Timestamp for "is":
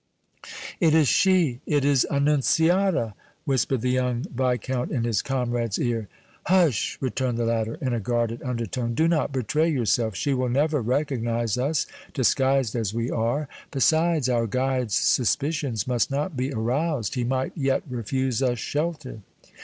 0.95-1.07, 1.85-2.07